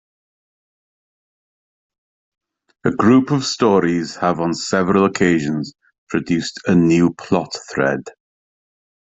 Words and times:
A 2.85 2.89
group 2.89 3.29
of 3.29 3.45
stories 3.45 4.15
have 4.15 4.39
on 4.39 4.55
several 4.55 5.05
occasions 5.05 5.75
produced 6.09 6.59
a 6.65 6.73
new 6.73 7.13
plot 7.13 7.55
thread. 7.71 8.01